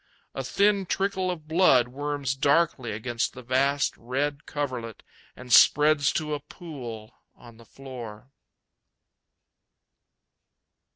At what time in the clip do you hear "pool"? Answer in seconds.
6.39-7.13